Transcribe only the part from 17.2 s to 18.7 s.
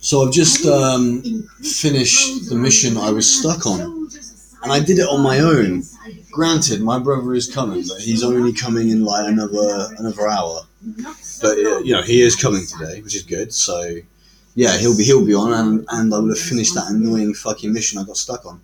fucking mission I got stuck on.